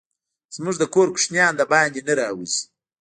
زموږ 0.55 0.75
د 0.79 0.83
کور 0.93 1.07
کوچينان 1.13 1.53
دباندي 1.59 2.01
نه 2.07 2.13
راوزي. 2.19 2.61